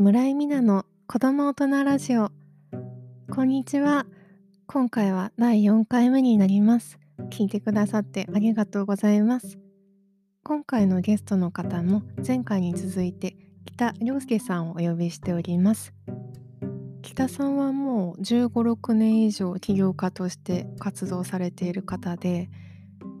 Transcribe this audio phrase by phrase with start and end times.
[0.00, 2.30] 村井美奈の子供大人ラジオ。
[3.32, 4.06] こんにちは。
[4.68, 7.00] 今回は第4回目になります。
[7.30, 9.58] 聞いてくださってありがとうございます。
[10.44, 15.92] 今回のゲストの方も前回に続いて北良介さんをお呼びしております。
[17.02, 22.50] 北さんはもう1 5 6年以上起業家として活動されている方で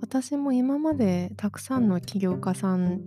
[0.00, 3.00] 私も今までたくさんの起業家さん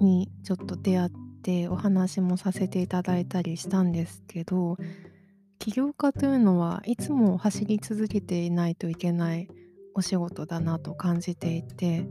[0.00, 1.10] にちょっと出会っ
[1.42, 4.76] てお話もさせていただいたりしたんですけど
[5.58, 9.48] 起業家というのはいつも走り続けていないといけない
[9.94, 12.06] お仕事だなと感じていて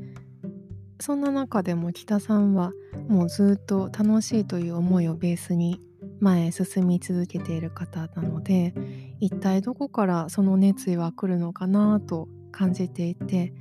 [0.99, 2.71] そんな中でも北さんは
[3.07, 5.79] もうずっと楽しいという思いをベースに
[6.19, 8.73] 前へ進み続けている方なので
[9.19, 13.53] 一体どこからその熱意は来るのかなと感じていて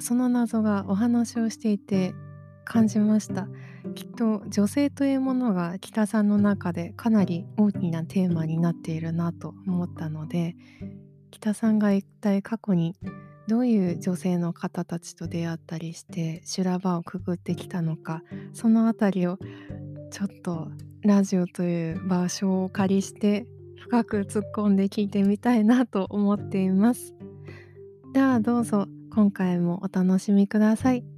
[0.00, 2.14] その謎がお話をしていて
[2.64, 3.48] 感じました。
[3.94, 10.56] きっと女性というものが北さんの中でかなり大きなテーマになっているなと思ったので
[11.30, 12.96] 北さんが一体過去に
[13.48, 19.38] どういう女性の方たちと出会ったりして修羅場をくぐってきたのかその辺りを
[20.10, 20.68] ちょっと
[21.02, 23.46] ラジオという場所をお借りして
[23.78, 27.14] 深く突っ込んで聞いてみたいなと思っています。
[28.12, 31.15] ではどうぞ今回もお楽しみください。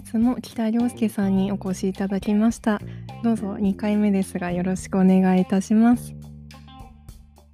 [0.00, 2.80] 日も北良介さんにお越しいただきました
[3.22, 6.14] どうぞ2回目ですがよろしくお願いいたします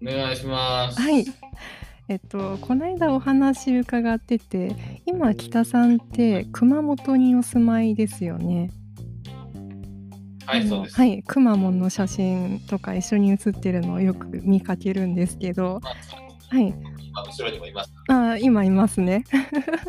[0.02, 1.00] お願いします。
[1.00, 1.24] はい。
[2.08, 8.70] えっと、この間お話伺ってて、今北さんって熊本にお住まいですよね。
[10.44, 10.96] はい、そうです。
[10.96, 15.80] はい、くまモンの写真とか一緒に写ってるのをよく見かけるんですけど、
[16.50, 16.72] はい、
[17.16, 17.92] 今後ろにもいます。
[18.08, 19.24] あー今いますね。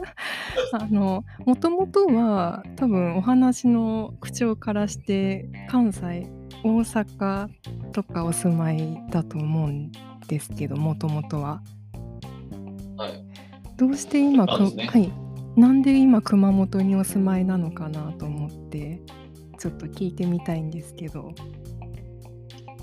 [0.72, 6.30] あのもともとは多分お話の口調からして関西
[6.64, 7.50] 大阪
[7.92, 9.92] とかお住まいだと思うん
[10.28, 11.62] ですけどもともとは。
[12.98, 13.24] はい。
[13.76, 15.12] どうして今ねはい
[15.56, 19.02] なんで今熊本にお住まいなのかなと思って
[19.60, 21.34] ちょっと聞いてみたいんですけど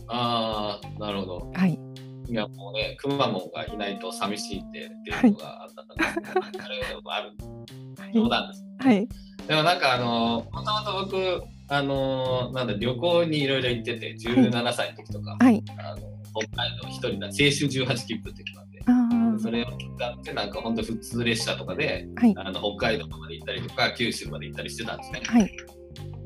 [0.08, 1.50] ああ、なるほど。
[1.54, 1.83] はい
[2.28, 7.32] いや、もうね、くまモンがいないと寂しいっていうのがあったんですけど、それでもある。
[8.14, 8.64] 冗談です。
[8.78, 9.08] はい。
[9.46, 15.62] でもなんかあの、もともと僕、あの、なんだ、旅行にいろいろ行ってて、17歳の時とか、はい。
[15.78, 22.34] あの北海道一人な青春18切符って決まって、あそれを使って、なんか本当普通列車とかで、あはい。
[22.36, 25.20] あの北海道まで行ったりとか、九州まで行ったりしてたんですね。
[25.26, 25.50] はい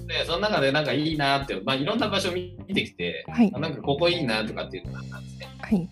[0.09, 3.53] で、その中でなんかいいなって、まあ、いろんな場所見てきて、はい。
[3.55, 5.47] あなんかここいいなとかっていうのがあったんですね。
[5.61, 5.89] はい。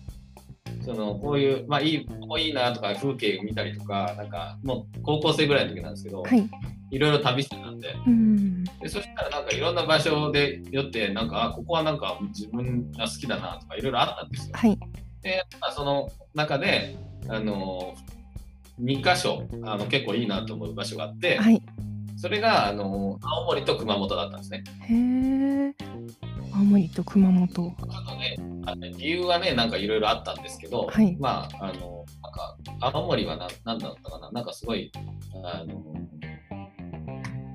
[0.83, 6.49] そのこういう、まあいい、ここいいなとか風景見たりとか、なんかもう高校生ぐらいの時なんですけど、はい。
[6.89, 7.93] いろいろ旅してたんで。
[8.07, 8.63] うん。
[8.63, 14.53] で、そしたらなんかいろんな場所で寄って、なんか、あここはなんか自分が好きだなとかいろいろあったんですよ。
[14.55, 14.79] はい。
[15.21, 16.95] で、まあ、その中で、
[17.29, 17.93] あの、
[18.81, 21.61] 2箇所あの結構いいなと思う場所があって、はい
[22.17, 24.63] それがあの青森と熊本だったんですね。
[24.89, 24.95] へ
[25.69, 25.75] え
[26.51, 27.47] 青森と熊本。
[27.47, 28.35] ちょっとね、
[28.65, 31.15] あの理由はね、なんかいろいろあったんですけど、はい。
[31.19, 34.91] まあ、あの、なんか、青森はななんだったかな、なんかすごい、
[35.43, 35.83] あの、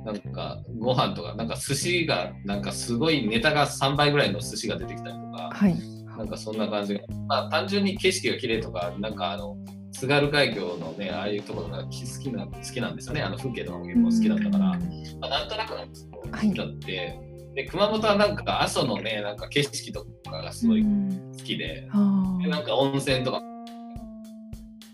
[0.05, 5.75] なんか、ご飯とか、なんか寿司が、なんかすごいネタが3倍ぐらいの寿司が出てきたりとか、はい。
[6.17, 9.57] なんかそんな感じが、まあ、単純に景色が綺麗とか、なんかあの、
[9.93, 14.79] 津軽海峡のね、ああいうところが好きな好きなんですよね、あの風景とかも結構好きだったから、
[15.21, 17.21] まあ、なんとなくなんですけど、好きだって、
[17.55, 21.33] で熊本はなんか阿蘇のね、なんか景色とかがすごいうん。
[21.37, 23.43] 好きで、あでなんか温泉とか、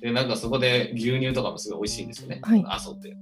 [0.00, 2.64] でなんかそこで牛乳とかもすごい美味しいんですよね、はい。
[2.66, 3.16] 阿蘇って。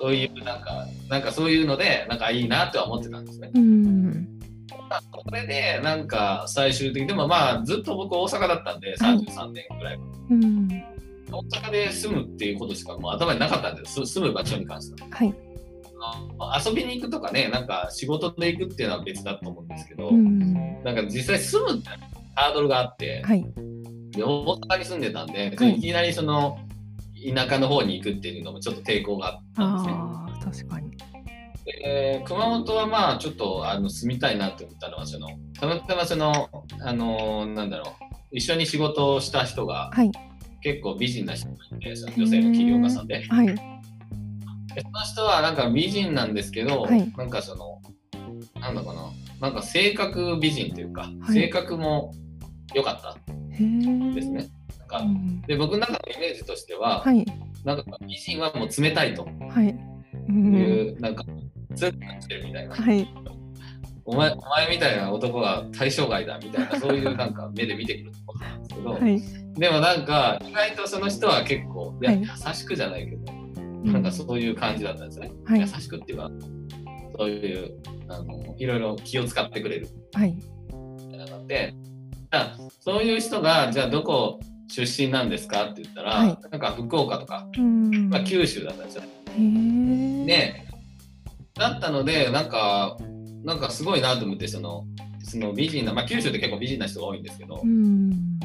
[0.00, 3.50] そういうなんか、なんかそういうので、なんかいいなっては思ってたんですね。
[3.54, 4.35] うん
[4.88, 9.98] まあそれで、なんか最終的に、でもまあずっと僕大阪だったんで、はい33年ぐらい。
[10.30, 10.68] うん
[11.28, 15.08] 大阪で住むっていうことしかもう頭になかったんです、住む場所に関しては。
[15.10, 15.34] はい
[16.64, 21.88] 遊びに行くとかね、なんか仕事で行くっていうのは別だと思うんですけど、うんなんか実際住むって
[22.34, 23.44] ハードルがあって、はい
[24.10, 26.58] で大阪に住んでたんで、はいい、きなりその
[27.34, 30.68] 田舎の方に行くっていうのもちょっと抵抗があったんですね。
[30.68, 30.96] 確かに
[31.66, 35.28] で熊本はまあちょっとあの住みたいなって思ったのはその
[35.58, 36.48] たまたまその
[36.80, 40.12] あのなんだろう一緒に仕事をした人がはい。
[40.66, 43.20] 結構美人な人がいてその女性の起業家さんで。
[43.20, 43.48] ではい。
[43.48, 47.12] その人はなんか美人なんですけど、はい。
[47.16, 47.80] なんかその
[48.60, 49.10] なんだかな
[49.40, 51.34] なんか性格美人というか、はい。
[51.34, 52.12] 性格も
[52.74, 53.16] 良かった。
[53.52, 53.58] へ
[54.12, 54.48] ですね。
[54.80, 57.24] なんかで僕の中のイメージとしては、はい、
[57.64, 59.28] なんか美人はもう冷たいと。
[60.28, 61.24] いう、なんか
[61.76, 62.74] ツンとしてるみたいな。
[62.74, 63.08] はい。
[64.08, 72.24] お前お前みたいな男が対象外だみたいなそういうなんか目で見てくると思うんですけど、はい、でもなんか意外とその人は結構いや、優
[72.54, 73.32] しくじゃないけど、
[73.82, 76.30] なんかそういう感じだったんですね、はい、優しくっていうか
[77.18, 77.74] そういう
[78.08, 79.88] あのいろいろ気を使ってくれる。
[80.12, 80.36] はい。
[81.48, 81.74] で、
[82.80, 84.38] そういう人がじゃあどこ
[84.68, 87.48] 出身なんですかって言ったら、はい、なんか福岡とか、
[88.08, 89.02] まあ、九州だったんですよ。
[89.36, 90.65] ね。
[91.56, 92.96] でだったのでなんか
[93.44, 94.84] なんかすごいなと思ってその
[95.22, 97.60] その美人な、まあ、九州って結構美人な人が多いんですけど、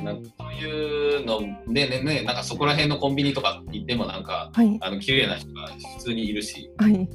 [0.03, 1.39] なんかそういうの
[1.71, 5.67] でねねなんかそこら辺のコンビニとか行ってもなんか、はい、あの綺麗な人が
[5.97, 7.07] 普通にいるし、はい、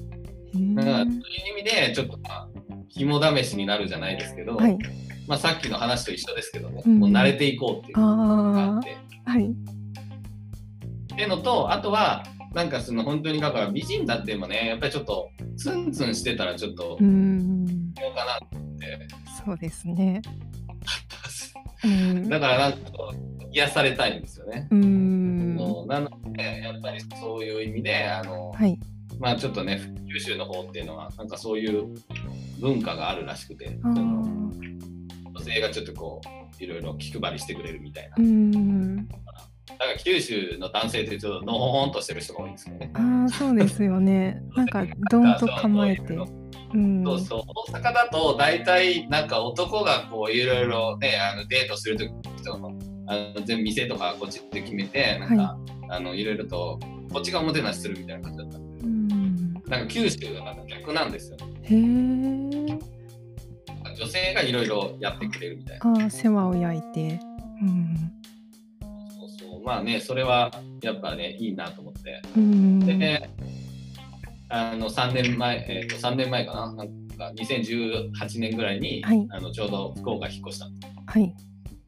[0.76, 1.14] だからそういう
[1.58, 2.48] 意味でちょっとまあ
[2.90, 4.78] 肝試しになるじゃないですけど、はい、
[5.26, 8.96] まあ、さっきの話と一緒ですけどね、うん、もう慣れていこうっていうのがあって。
[9.25, 12.22] はい、っていうのとあとは
[12.56, 18.38] なんかその本当にだから美人だってもねやっぱりちょっとツンツンしてたらちょっとうんうかなっ
[18.79, 19.06] て。
[19.44, 20.23] そうですね。
[22.31, 22.79] だからなんか
[23.53, 24.69] 癒されたいんですよね。
[24.70, 25.56] うん。
[25.87, 28.79] なのでやっぱりそういう意味であの、はい、
[29.20, 31.94] まあちょっとね九州の方っていうのはなんかそういう
[32.58, 34.23] 文化があるらしくてその
[35.35, 36.23] 女性がちょっとこ
[36.58, 38.14] ういろいろ気配りしてくれるみたいな。
[38.17, 39.08] うん
[39.68, 42.90] だから九州の男性ってちょっとのほほんとしてる人が多いんですよね。
[42.94, 44.40] ああそうですよね。
[44.56, 46.18] なんかどんと構えて。
[46.74, 47.42] うん、そうそう
[47.72, 52.10] 大阪だと大体なんか男がこういろいろねあのデートする時
[52.44, 52.58] とか
[53.06, 56.78] あの全部店とかこっちで決めてなんか、はい、あのいろいろと
[57.12, 61.46] こっちがおもてなしするみたいな感じだったんで、うん、なんか九州はなんか逆なんですよ、ね。
[61.62, 62.96] へえ。
[63.96, 66.06] 女性がいろいろやってくれるみたいな。
[66.06, 67.20] あ世話を焼いて。
[67.62, 68.12] うん。
[69.66, 72.22] まあねそれはやっぱねいいなと思って。
[72.36, 73.28] うん、で
[74.48, 76.72] あの3年前、えー、と3年前かな？
[76.72, 80.66] なんか2018年ぐらいに、はい、あのちょうど福岡引っ越した。
[81.06, 81.34] はい。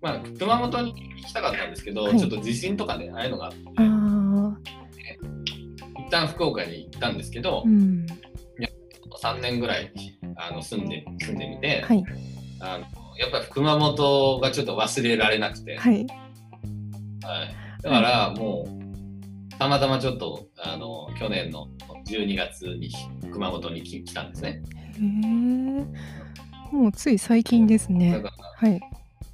[0.01, 3.59] まあ、熊本に行きたかったんですけど、はい、ちょっと地震とかねああいうのがあって、
[5.99, 8.07] 一旦福岡に行ったんですけど、うん、
[9.21, 9.93] 3年ぐらい
[10.37, 12.05] あの住んで住んでみて、はい、
[12.61, 12.85] あの
[13.19, 16.07] やっぱり熊本がちょっと忘れられなくて、はい、
[17.25, 18.73] はい、だからもう
[19.59, 21.69] たまたまちょっとあの去年の
[22.07, 22.91] 12月に
[23.33, 24.63] 熊本に来たんですね。
[25.01, 25.03] へ
[26.71, 28.23] もうつい最近ですね。
[28.57, 28.79] はい。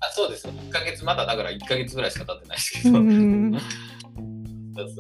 [0.01, 3.01] あそうです1ヶ月まだだから1ヶ月ぐらいしか経ってないですけど。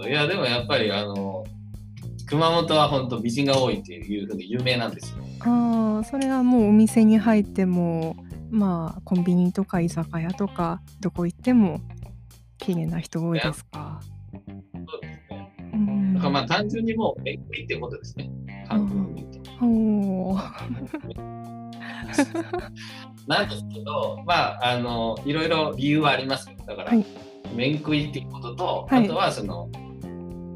[0.08, 1.44] いやでもやっぱりあの
[2.26, 5.18] 熊本は本当美人が多いっていうふうに有名なんですよ。
[5.40, 8.16] ああそれはもうお店に入っても
[8.50, 11.80] まあコンビニとか居酒屋とかどこ行っても
[12.58, 14.00] 綺麗な人多いですか？
[14.02, 14.38] そ
[14.98, 15.52] うですね。
[15.72, 18.30] うん、だからまあ単純にもうめっくりってことですね。
[18.68, 19.40] 半分言うと。
[19.66, 20.34] お
[23.26, 27.04] なんですけど、まあ、あのいろいろ理由はありますだから、はい、
[27.54, 29.68] 面食いっていうことと、あとはその、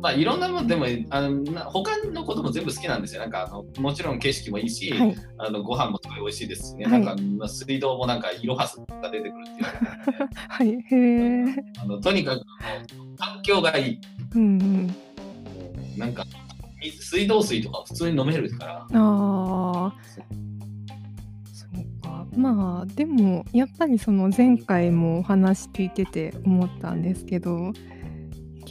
[0.01, 3.21] まあ、いろんなものでもあの他のことも全部好きなんですよ。
[3.21, 6.85] なんかあのもちろん景色もいいし、はい、あのご飯もすごい美味しいですしね。
[6.87, 11.45] はい、なんか、まあ、水道もなんかイロハスが出てくるっていう、 はい、へ
[11.81, 12.45] あのとにかく
[13.17, 14.01] 環境がいい。
[14.35, 14.95] うんうん、
[15.97, 16.25] なんか
[17.01, 18.75] 水道水とか普通に飲めるから。
[18.75, 19.95] ああ。
[21.53, 22.25] そうか。
[22.37, 27.73] まあでもやっぱりその前回もお話聞いてて思ったんですけど。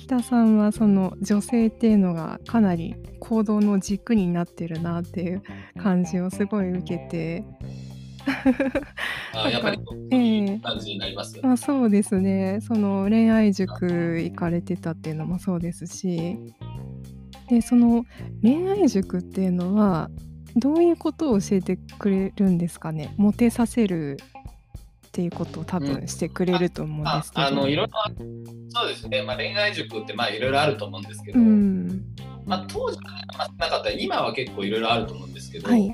[0.07, 5.43] 田さんはその女性っていうのがかなり行動の軸になってるなっていう
[5.77, 7.43] 感じをすごい受けて。
[9.33, 9.77] あやっぱり
[10.61, 12.59] 感じになります、ね、えー、あそうですね。
[12.61, 16.37] その恋愛塾行かれてたっていうのもそうですし。
[17.49, 18.05] でその
[18.41, 20.09] 恋愛塾っていうのは
[20.57, 23.13] どういうことを教えてくれるんですかね？
[23.15, 24.17] モテさせる
[25.07, 27.93] っていうことを多分してくれると思うんですけど、うん、あのいろいろ
[28.69, 32.03] そうですね、まあ、恋愛塾ってまあいろいろあると思うんですけど、うん、
[32.45, 33.25] まあ、当時は、ね、
[33.57, 33.91] なかった。
[33.91, 35.89] 今は結構いろいろあると思うんですけど、はい、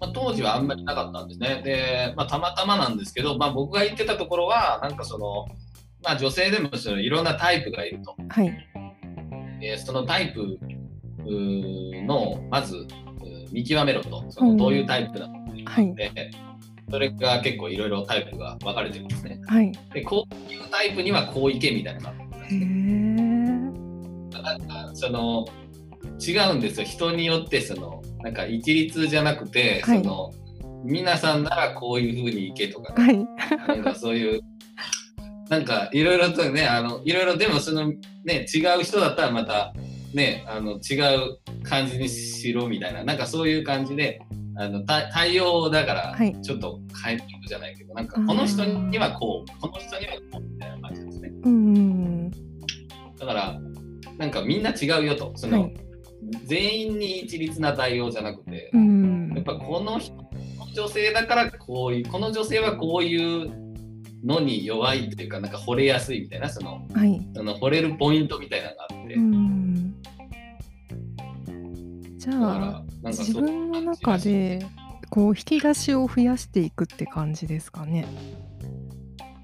[0.00, 1.62] まあ、当時はあんまりなかったんですね。
[1.64, 5.46] で、まあ、たまたまなんですけど、まあ、僕が言ってたところはなんかその、
[6.02, 8.52] まあ、女性でもそのいろんなタイプがいると、はい、
[9.60, 10.58] でそのタイプ
[11.26, 12.86] のまず
[13.50, 14.24] 見極めろと。
[14.30, 16.53] そのどういうタイプなのうのがあって、はい
[16.90, 19.40] それが結構いろいろタイプが分かれてるんですね。
[19.46, 25.46] はい、でこういうタイプにはこういけみたいなのがあるんですなんかその
[26.20, 26.86] 違うんですよ。
[26.86, 30.32] 人によってそのなんか一律じゃなくて、はい、その
[30.84, 34.40] 皆さんならこういうふうにいけとか、ね、はい、なんかそういう
[35.48, 37.92] なんかいろいろとね、あのいろいろでもその
[38.24, 39.72] ね違う人だったらまた
[40.12, 44.20] ねあの違う感じにしろみたいな、なんかそういう感じで。
[44.56, 51.32] あの対応だからちょっと変えていくじゃないけど、はい、なんかこの人にはこうこの人にはこうみたいな感じですね。
[51.44, 53.60] うんだから
[54.18, 55.32] なんかみんな違うよと。
[55.34, 55.74] その、はい、
[56.44, 60.14] 全員に一律な対応じゃなくて、やっぱこの人
[60.74, 63.50] 女性だからこういうこの女性はこういう
[64.24, 69.14] のに弱いっていうかなんか惚れやすいみたいなその,、はい、その惚れるポイントみたいなのがあって。
[72.16, 72.82] じゃあ
[73.12, 74.64] 自分の中で
[75.10, 78.06] こう引き出しを増やしていくって感じですかね。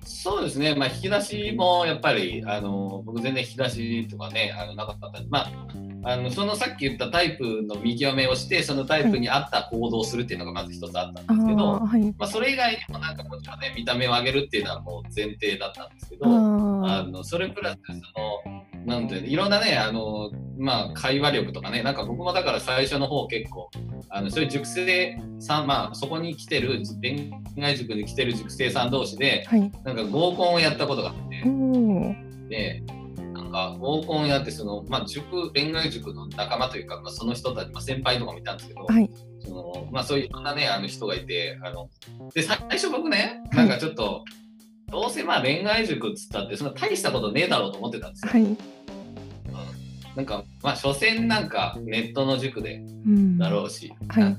[0.04, 5.50] そうですね、まあ、引き出しもやっぱりあの僕全然引き出しとかねあのなかったまあ
[6.02, 23.70] あのそのさっき言ったタイプの見極めをしてそのタイプに合った行動をするっていうのがまず一つあったんですけど、はい、まあ、それ以外にもなんかもちろんね見た目を上げるっていうのはもう前提だったんですけどあのそれプラスそのなんていろんなねあの、まあ、会話力とかねなんか僕もだから最初の方結構
[24.08, 31.44] あのそういう塾生さん、まあ、そこに来てる恋愛塾に来てる塾生さん同士で、はい、なんか合コンをやったことがあって
[32.48, 32.82] で
[33.32, 39.10] なんか合コンやってその、まあ、塾恋愛塾の仲間というか、まあ、その人たち、まあ、先輩とかもいたんですけど、はい、
[39.40, 41.88] そのまあ、そういういろんなねあの人がいてあの
[42.34, 44.24] で最初僕ねなんかちょっと、
[44.90, 48.32] どうせまあ恋愛塾っつったってそんな大したことねえだろうと思ってたんですよ。
[48.32, 48.56] はい、うん、
[50.16, 52.82] なんかまあ所詮なんかネットの塾で
[53.38, 54.36] だろうし、うん、はい、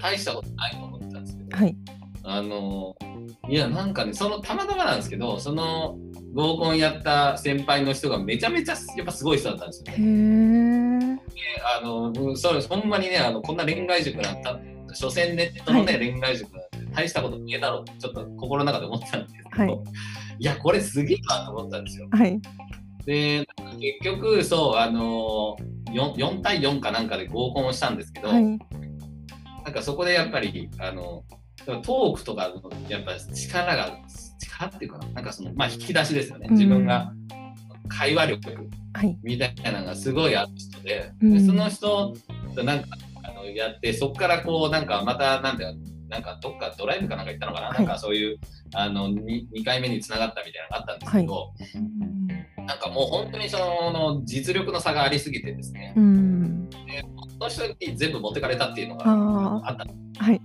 [0.00, 1.76] 大したことないと思ってたんですけど、はい、
[2.24, 2.96] あの
[3.48, 5.96] いやなんかねそのたまたまなんですけどその
[6.34, 9.94] 合コンやった先輩の人がめちゃめちゃやっぱすごい人だったんですよ。
[9.96, 11.18] へ
[11.80, 14.58] あのそうほんまにねあのこんな恋愛塾なんた
[14.92, 16.67] 所詮ネットのね、はい、恋愛塾なんて
[16.98, 19.80] 大したことねえだろうってちょっと心の中で思ってたんですけど、はい、
[20.40, 22.08] いやこれすげえなと思ったんですよ。
[22.10, 22.40] はい、
[23.06, 23.46] で
[23.78, 25.56] 結局そうあの
[25.92, 28.58] 4, 4対4かなんかで合コンをしたんですけど、はい、なん
[29.72, 31.22] かそこでやっぱりあの
[31.64, 33.96] トークとかのやっぱ力が
[34.40, 37.12] 力っていうかななんかそのまあ引き出しですよね、自分が
[37.88, 38.68] 会話力
[39.22, 42.14] みたいなのがすごいある人ではい、でその人
[42.56, 42.88] となんか
[43.22, 45.76] あのやってそこからこうなんかまたなんだよ
[46.08, 48.38] なんかどっかドライブかなんか行ったのかな、はい、なんかそういう
[48.74, 51.34] あの 2, 2回目につながったみたいなのがあったんですけど、
[52.56, 59.04] はい、なんかもう本当にその実力の差がありすぎてですね、うん、でその人に全部持ってかれたっていうのが
[59.68, 59.84] あった。
[59.84, 60.22] んです。
[60.22, 60.40] はい。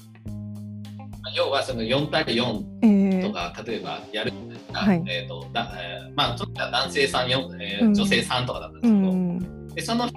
[1.35, 4.33] 要はその4対4とか、えー、例えばやる
[4.71, 10.09] はい、えーとだえー、まあ、ちょっと男性さん、えー、女性さんとかだったんですけど、うん、でその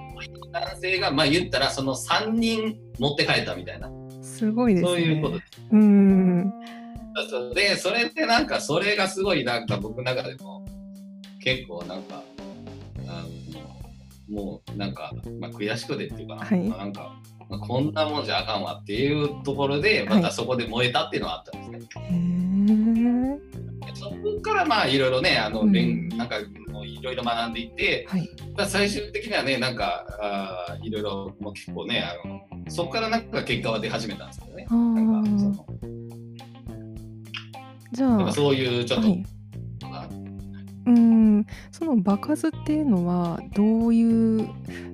[0.52, 3.90] 男性が、まあ、言ったらその3人持って帰ったみたいな。
[4.36, 4.88] すごいですね。
[4.90, 5.62] そういうことです。
[5.72, 6.52] うん
[7.54, 9.22] で、それってなんか、それがす。
[9.22, 10.62] ごいなんか僕の中でも
[11.40, 12.22] 結構なんか、
[13.08, 13.24] あ
[14.28, 17.16] のもうなんか、まあ、悔しくてっていうかな、はい、まあ、なんか、
[17.48, 21.98] まあ、こんなもんじゃあかんわっていうところで、またそこで燃えたっていうのはあったんです。
[21.98, 22.10] ね。
[23.80, 26.36] はい、そこからまあいろいろね、あの、うん、なんか
[26.98, 28.28] いろいろ学んでいて、はい、
[28.68, 34.66] 最終的にはね、なんかあいろいろもう結構ねあの、そこからなんか結果は出始めたんですけどね。
[34.70, 35.66] なんかその
[37.92, 39.24] じゃあそういうちょっと、はい、
[40.86, 41.46] うん。
[41.70, 44.48] その場数っていうのはどういう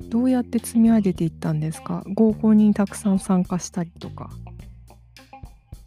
[0.09, 2.03] どうやって積み上げていったんですか？
[2.15, 4.29] 合コンにたくさん参加したりとか。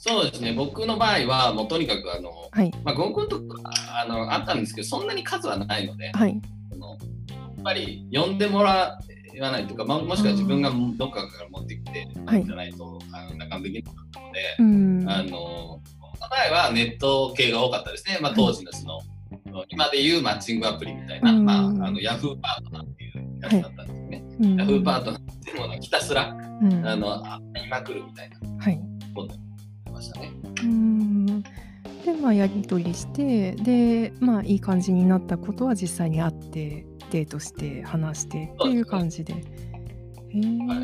[0.08, 0.54] そうですね。
[0.54, 2.72] 僕の場合はもうとにかくあの、はい。
[2.84, 6.40] まあ、合コンとかあのあったんですけどそんなに数はないので、はい、
[6.72, 9.00] そのやっぱり呼んでもら
[9.42, 15.82] わないというか、まあ、もしくは自分がどっかから持ってきてじゃないと、はい、あのなかなかできなかったので、うん、あの
[16.20, 24.24] 場合はネット系が多かったですね、まあ、当時のその、はい、今でいうマッチングアプリみたいな、うん、まあ、あのヤフーパートナーっていうやつだったんですね。
[24.40, 26.30] はい、ヤフーパートナーっていうものをひたすら、
[26.62, 28.38] うん、あの会いまくるみたいな
[29.16, 29.45] ことやって
[29.96, 30.32] ましたね。
[30.64, 31.44] うん
[32.06, 39.34] でまあやり取りしてでまあいい感じになったことは実際にあってデートして話してっていう感じで。
[39.34, 39.40] へ
[40.34, 40.76] え、は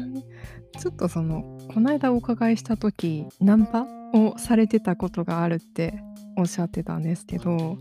[0.73, 6.01] い、ちょっとそのこの間お伺いした時ナンパをされてたことがあるって
[6.37, 7.77] おっしゃってたんですけど、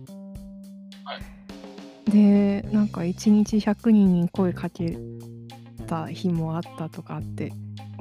[1.04, 1.16] は
[2.08, 4.98] い、でなんか1日100人に声かけ
[5.86, 7.52] た日もあったとかって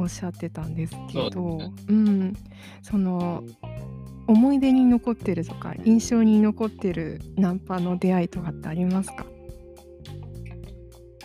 [0.01, 2.33] おっしゃってたんですけどう、ね、うん、
[2.81, 3.43] その
[4.27, 9.25] 思い出に残ってるとか印象に残ってるナンパの出会いとかってありますか？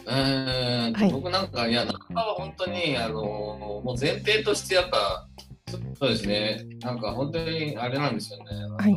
[0.07, 5.29] うん、はい、僕なんかいやナンパは本当にあのもう前提としてやっぱ
[5.99, 6.67] そうですね。
[6.81, 8.45] なんか本当にあれなんですよね。
[8.61, 8.95] なんか、はい、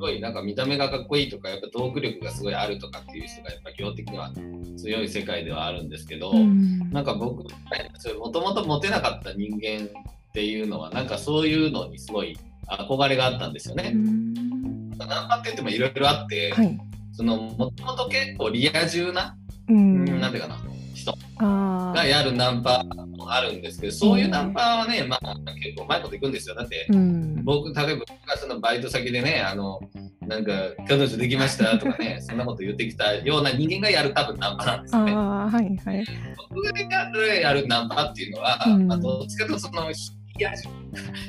[0.00, 4.32] ごいなんか見た目がかっこいいとかやっぱトーク力がすごいあるとかっていう人がやっぱ基本的には
[4.76, 12.36] 強い世界ではあるんですけど、うん、なんか僕もともとモテなかった人間っていうのはなんかそういうのにすごい
[12.68, 13.92] 憧れがあったんですよね。
[13.94, 16.78] うん、ナンパって言ってもいろいろあって、はい、
[17.12, 19.36] そのもともと結構リア充な、
[19.68, 20.58] うん、なんていうかな
[20.94, 26.54] 人がやるナンパもあるんですけどそういうナンパはね、まあ、結構うまいこといくんですよ。
[26.54, 28.04] だって、うん、僕例えば
[28.36, 29.80] そのバイト先でねあの
[30.20, 30.52] なんか
[30.86, 31.78] 彼女できました？
[31.78, 35.14] とかね そんなこと言ってきたような人間がやる多分ナンパなんですよね。
[35.14, 35.60] はいは
[35.94, 36.06] い、
[36.48, 40.70] 僕がやるやるナンパっていうのは、うん、まあ、どっちかというとその日々走る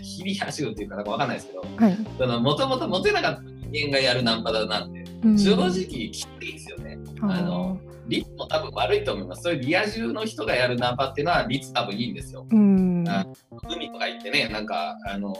[0.02, 1.54] 日々走るっていうかなんかわかんないですけ
[2.26, 3.42] どもともとモテなかった
[3.72, 6.98] 人間がやるナンパだなんて、うん、正直きついですよね。
[7.22, 7.80] あの
[8.12, 9.44] 率も多分悪いと思います。
[9.44, 12.46] そういうリア充の人がやるナンパっていうのは率多分いいんですよ。
[12.52, 13.06] うん、
[13.70, 15.34] 海とか行ってね、なんか、あの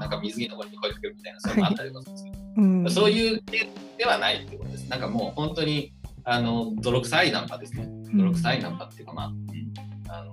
[0.00, 4.88] なんか水着のところに声かけるみたいな、そういうのあったりとかするんですけど、うん、そういう系ではないってことです。
[4.88, 5.92] なんかもう本当に、
[6.24, 7.88] あの、泥臭いナンパですね。
[8.14, 9.32] 泥臭いナンパっていうか、まあ、
[10.08, 10.30] あの、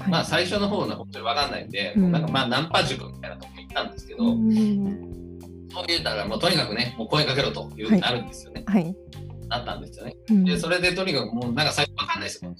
[0.00, 5.38] はい、まあ最初の方の本当に分かんないんで、うん、なんかまあナンパ塾みたいなとこに行ったんですけど、うん、
[5.72, 8.64] そういうだからもうとにかくね、もう声かけろというふうになるんですよね。
[8.66, 8.96] はい、はい
[9.52, 10.16] なったんですよね。
[10.30, 12.54] うん、で、それでとにかくもうなんか最初わかんないですよ。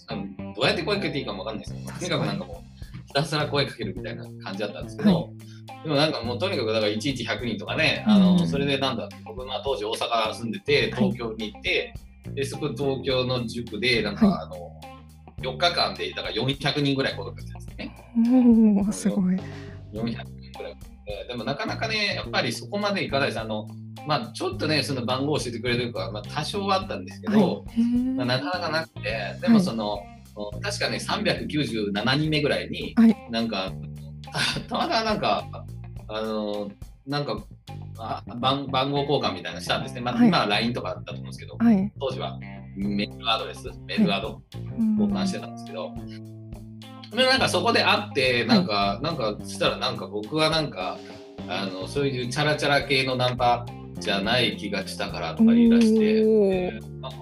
[0.54, 1.92] どうやって声かけていいかもわかんないですよ。
[1.98, 11.94] とにかくなんかもうひたすら声かけるみたいな感じだったんですけど、はい、でもなんかもうとにかくだから1日100人とかね、あの、それでなんだ、僕は当時大阪住んでて、東京に行って、
[12.26, 14.72] はい、で、そこ東京の塾で、なんか、あの、
[15.42, 17.96] 4日間で、だから400人ぐらい声かけてたんですね。
[18.78, 19.34] おおすごい。
[19.34, 19.42] 400
[19.92, 20.76] 人ぐらい。
[21.28, 23.40] でもなかなかね、やっぱりそこまでいかないです。
[23.40, 23.68] あの、
[24.06, 27.82] まあ、ちょっとね、その番号を教えてくれるか、まあ、多少はあったんですけど、はい、
[28.16, 29.98] まあ、なかなかなくて、でもその、は
[30.58, 33.72] い、確かね、397人目ぐらいに、はい、なんか、
[34.68, 35.64] たまたまなんか、
[36.08, 36.70] あの、
[37.06, 37.36] なんか
[37.98, 40.00] あ番番号交換みたいなのしたんですね。
[40.00, 41.58] まあ、今は LINE とかだったと思うんですけど、
[41.98, 42.38] 当時は
[42.76, 44.42] メールアドレス、メールアド
[44.98, 45.92] 交換してたんですけど、
[47.16, 50.98] でなんかそこで会って、なんか、なんかしたらなんか僕はなんか、
[51.48, 53.66] あのそういうチャラチャラ系のナンパ
[53.98, 57.18] じゃない気がしたからとか言い出して、なんか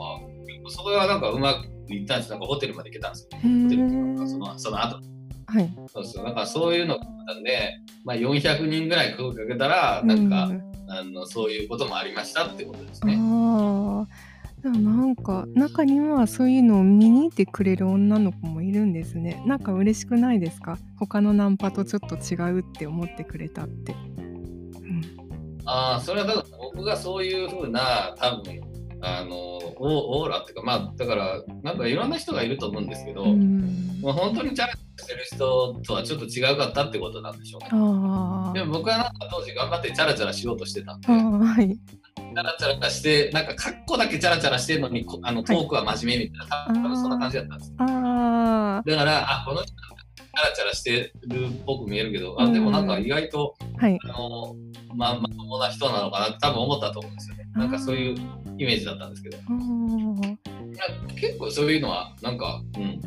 [0.68, 2.31] それはなんかうまくいったんです。
[2.31, 3.38] なんかホテルまで行けたんですよ。
[3.38, 5.00] ホテルとかそのその後。
[5.46, 10.48] はい、そうそうなんかそういうのがあったんで、まあ、400人ぐらい声かけたらなんか、
[10.88, 13.16] あのそういうこともありましたってことですね。
[13.18, 14.07] あ
[14.62, 19.42] でもなんか中にはそういうのを見に行ってくれる女の子もいるんですね。
[19.46, 20.79] なんか嬉しくないですか？
[20.99, 23.94] 他のナンパとちょっと違うって思ってくれたって。
[25.64, 28.61] ああ、それはだから僕がそういうふうな、多分
[29.03, 29.37] あの
[29.79, 33.25] オーラっていうか、まあ、だから、なんかいろんな人がいると思うんですけど、
[34.03, 38.61] まあ、本当にチャレンジしてる人とはちょっと違うかったってことなんでしょうね。
[38.61, 41.79] でも僕はなんか当時頑張ってチャラチャラしようとしてたんで、はい、
[42.16, 47.73] チャラチャラして、なんか格好だけチャラチャラしてるのに、あのトークは真面目みたいな、はい、多分そんな感じだったんです。
[47.77, 54.55] だから、あこの人チャラチャラしてるっぽく見えるけど、あでもなんか意外と、はい、あの
[54.94, 57.44] まあ、まともな人なのかなって多分思ったと思うんですよね。
[57.55, 58.14] なんかそういう
[58.59, 59.37] イメージだったんですけど。
[59.37, 63.01] いや結構そういうのはなんか、うん、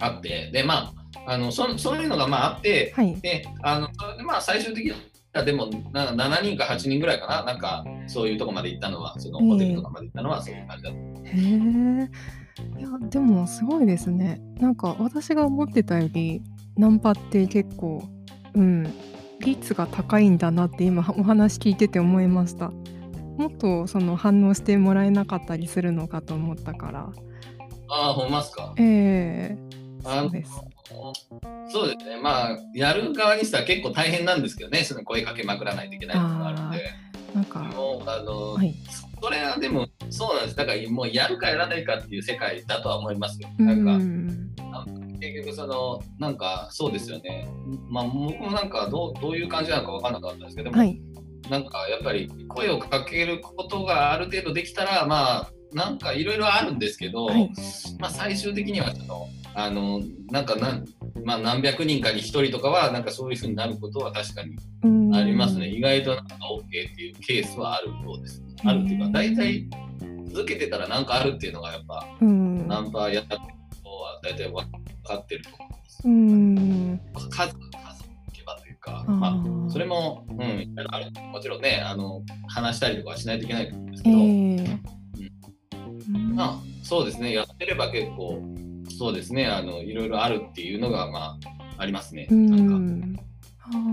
[0.00, 3.88] あって、で、まあ、あのそそういうのがまああって、はい、であの
[4.24, 4.92] まあ最終的に
[5.32, 10.98] はでもな7人か8人ぐらいかな、なんかそういうとこまで行ったのは、そのホテルとかまで行ったのはそういう感じだった。
[10.98, 12.78] へえ。
[12.78, 14.40] いやでもすごいですね。
[14.58, 16.42] なんか私が思ってたより
[16.76, 18.02] ナンパって結構
[18.54, 18.92] うん。
[19.44, 22.70] 率が高いんだなって今お話聞いてて思いました。
[22.70, 27.10] もっとその反応してもらえなかったりするのかと思ったから。
[27.88, 28.72] ああほんますか？
[28.78, 29.58] ええ。
[30.04, 30.52] ー、そうです
[31.70, 32.20] そうですね。
[32.20, 34.84] まあやる側にしたら結構大変なんですけどね。
[34.84, 37.12] その声かけまくらないといけないのがあるんで。
[37.34, 38.74] なんかもうあの、はい、
[39.20, 40.56] それはでもそうなんです。
[40.56, 43.48] だからもうやるかやらないかっていう世界だとは思いますよ。
[43.58, 47.48] なんか、ん、結局そのなんかそうですよね。
[47.88, 51.00] まあ僕もなんかどうどういう感じなのか分かんなかったんですけども、はい、
[51.48, 57.50] なんかやっぱり声をかけることがある程度できたらまあなんかいろいろあるんですけど、はい、
[57.98, 60.84] まあ最終的にはちょっとあのなんかなん
[61.24, 64.56] まあ、何百人かに1人とかはなんかそういうふうになることは確かに
[65.14, 65.68] ありますね。
[65.68, 69.68] 意外となんか OK っていうケースはあるようです、あるっていうか大体
[70.32, 73.40] 続けてたら何かあるっていうのがやっぱ、ナンパやってる
[73.78, 74.54] 人は大体分
[75.04, 76.02] かってると思います。
[76.04, 77.00] うん。
[77.30, 77.54] 数数
[78.32, 81.10] けばというか、まあ、それも、うん、ある。
[81.30, 84.78] もちろんねあの話したりとかしないといけないんですけど、えー
[86.14, 87.34] うん、まあそうですね。
[87.34, 88.42] やってれば結構
[88.96, 91.38] そうですねあのいろいろあるっていうのがまあ
[91.78, 92.26] ありますね。
[92.30, 93.16] なん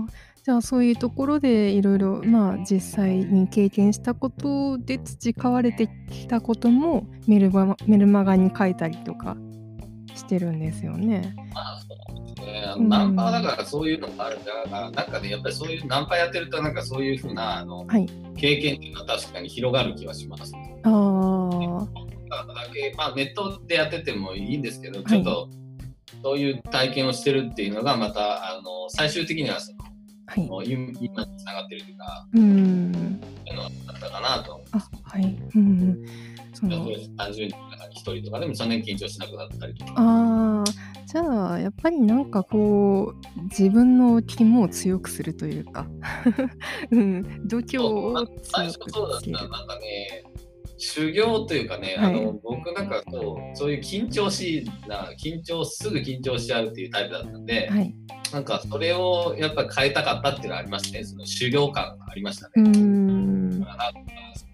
[0.06, 9.36] かじゃあそういうところでいろいろまあ実際に経験したことで培われてきたこともメルマメルマガに書いたりとか
[10.14, 11.34] してるんですよね。
[11.52, 12.64] まあそうですね。
[12.66, 20.54] あのナンパだからそういうのもあるから、うん、なんかねやっぱりそういうナンパやってるとなんかそういうふうなあの、はい、経験っていうのは確かに広がる気はします。
[20.84, 22.09] ああ。
[22.30, 25.48] だけまあネットでやっててもいいんですけど、ちょっと、
[26.22, 29.78] そういう体験をしてるっていうのがまたあの最終的にはその
[30.30, 34.90] はい、今につながってるというか、うん、いうのはあったかなと思います。
[35.02, 36.04] はい、うん、
[36.54, 36.86] その。
[37.16, 37.54] 単純に
[37.90, 39.94] 一人とかでもそんなに緊張しなくなったりとか。
[39.96, 40.64] あ
[41.06, 45.88] じゃあやっぱりなんかこう自分の肝を強くするというか、
[46.92, 50.22] うん、度胸を強く最初そうだったなんかね
[50.80, 57.94] 修行というかね、はい、あの僕なんかそうそういう緊張しな緊張すぐ緊張しちゃうっていうタイプだったんで、はい、
[58.32, 62.52] なんかそれをやっぱり変えたかったっていうのがありまして、その修行感がありましたね。
[62.56, 63.64] うん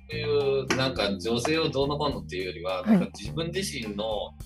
[0.08, 4.04] そういうなんか女性をどうのこうのっていうよりは、なんか自分自身の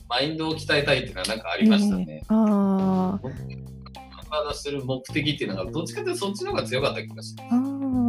[0.09, 2.23] マインドを鍛えたいっていうのはなんかありましたね。
[2.23, 4.55] えー、ああ。
[4.55, 8.00] する目的っていうのがどっちかというとそっちの方が強かった気がします。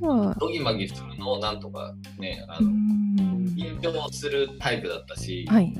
[0.00, 2.70] ドギマギするのをなんとかねあの
[3.56, 5.72] 緊張するタイプだったし、はい、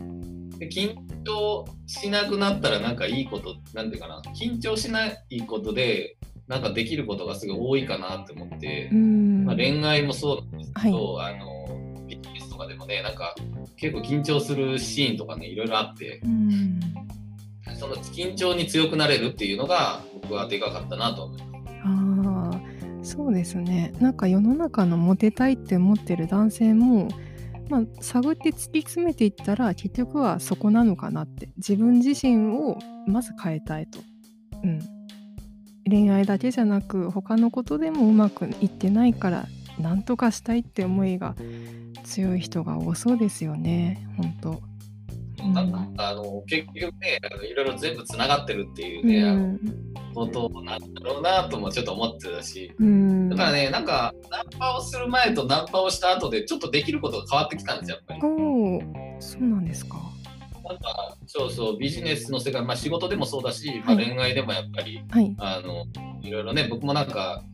[0.58, 13.34] で緊張しなくなったらなんかいいことなんていうかな緊張しないことでなんかできることがすごい多いかなって思って、まあ、恋愛もそうなんですけど、はい、あのビジネスとかでもねなんか
[13.76, 16.20] 結構緊張するシーンとかねいろいろあって、
[17.78, 21.53] その緊張に強くなれるっていうのが僕はでかかったなと思います。
[23.14, 23.92] そうですね。
[24.00, 27.08] なんか世の中のモテたいって思ってる男性も
[27.68, 31.48] まあ、探って突き詰めていったら結局はそこなのかなって。
[31.56, 34.00] 自分自身をまず変えたいと、
[34.62, 34.80] うん、
[35.88, 39.46] 恋愛だけじゃなく他のことでもうまくいってないから
[39.78, 41.34] 何とかしたいって思いが
[42.04, 44.06] 強い人が多そうですよね。
[44.16, 44.73] 本当。
[45.52, 45.72] なん。
[45.72, 58.20] か、あの結局ねいろいろ全部つながってるっていうね、うん、ことなんだろうなともちょっと思ってたし、うん、だからねなんかナンパをする前とナンパをした後でちょっとできることが変わってきたんですよやっぱり。
[58.22, 59.96] おそうなんですか。
[60.64, 65.84] なんかそうそうビジネスの世界、まあ、仕事でもそうだし、まあ、恋愛でもやっぱり、はい、あの
[66.22, 67.44] いろいろね僕もなんか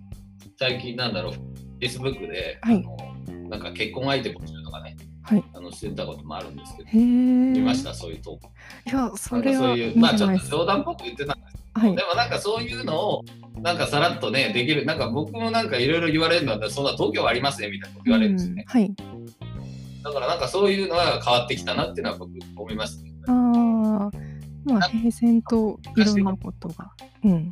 [0.57, 1.33] 最近なんだろう
[1.81, 4.90] Facebook で、はい、あのなんか結婚相手募集とかね
[5.31, 8.41] はい、あのしてたこともあるんですけど、見ましたそういうと
[8.85, 13.25] いや、それはそういう、まあちょっと冗談っぽく言ってたんですけど、はい、でもなんかそういうのを、
[13.61, 18.65] なんかさらっとね、できる、なんか僕もなんかいろいろ言われるのは、そんな東京ありますねみたいなこと言われるんですね。
[18.67, 18.93] はい。
[20.03, 23.13] だからなんかそういうのは変わってきたなっていうのは僕思いますね。
[23.29, 24.11] ああ、
[24.65, 26.91] まあ平然といろんなことが。
[27.25, 27.51] うん。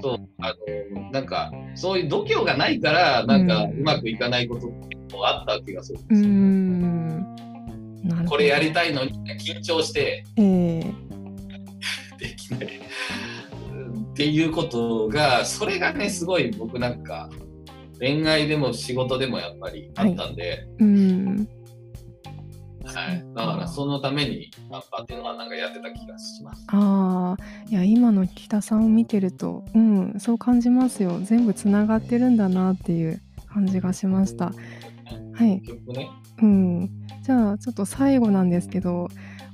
[0.00, 0.54] そうあ
[0.94, 4.70] のなんかそういう度胸がないからなんかうまくいかないこと
[5.12, 6.28] もあった気がするんですよ。
[6.28, 8.26] うん。
[8.28, 10.84] これやりたいのに緊張して、えー、
[12.18, 12.66] できない。
[12.66, 17.28] っていうことがそれがねすごい僕なんか
[17.98, 21.48] 恋愛でも仕事でもやっぱりあったんで、はい、うん。
[22.84, 26.64] はい、だからそのためにナンパっていうのはなんかやってた気がします。
[26.68, 31.18] ああ、いや今の北さんを見てると、うん、そう感じますよ。
[31.22, 34.52] 全部つながってるんだなっていう感じがしました。
[35.36, 35.48] はい。
[35.48, 35.62] ね、
[36.42, 36.90] うん。
[37.22, 39.08] じゃあちょっと最後なんですけど、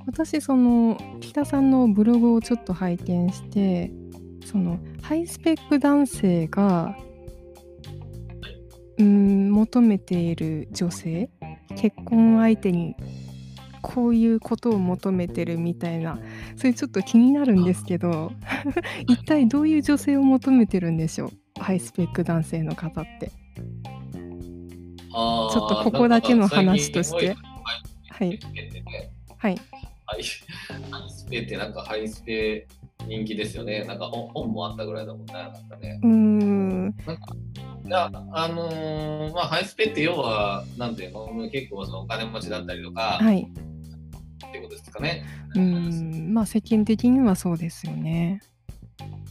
[0.07, 3.93] 私その北さんのブログをちょっと拝見して、
[4.45, 6.97] そのハイスペック男性が
[8.99, 11.31] うん求めている女性
[11.77, 12.95] 結婚相手に
[13.81, 16.19] こういうことを求めてるみたいな
[16.57, 18.33] それちょっと気になるんですけど
[19.09, 21.31] 一体どういう女性を求めてるんでしょう？
[21.61, 23.31] ハイスペック男性の方って。
[25.13, 27.37] ちょっとここだけの話として。
[28.11, 28.39] はい。
[29.39, 29.61] はい。
[30.07, 32.67] ハイスペってなんかハイスペ
[33.07, 33.85] 人気ですよね。
[33.85, 35.33] なんか本もあったぐらいだもんね。
[35.33, 36.01] なんかね。
[36.03, 36.85] うん。
[36.85, 37.15] なんか
[37.85, 43.43] いや、あのー、まあ、ハイスペって要は、なんていうの、結構そのお金持ちだったりとか、はい。
[43.43, 45.25] ってことですかね。
[45.57, 48.41] うん、まあ、世間的にはそうですよね。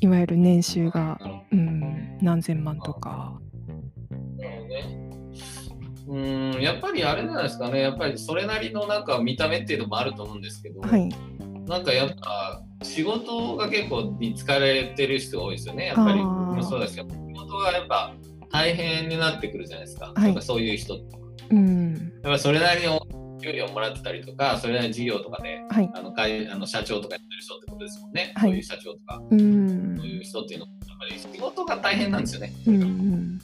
[0.01, 1.17] いわゆる年収が、
[1.51, 3.39] うん、何千万とか。
[6.11, 7.79] うんやっぱりあれなんですかね。
[7.79, 11.09] やっぱりそれなりのなんか見た目っていうのもあると思うんですけど、はい、
[11.67, 15.87] なんかやっぱ仕事が結構に疲れてる人が多いですよね。
[15.87, 16.21] やっぱり。
[16.63, 18.13] そうですけど仕事がやっぱ
[18.51, 20.99] 大変になってくるじゃないですか、はい、そういう人
[21.49, 23.01] うん、やっぱそれなりの
[23.41, 30.71] 給料をもらってたりとかそれなりの事業とかで、はい、あの会あの社長とかやってる人ってことですもんね、はい、そういう社長とか、うん、そういう人っていうのは
[31.01, 32.53] ぱり仕事が大変なんですよね。
[32.67, 33.39] うんうん。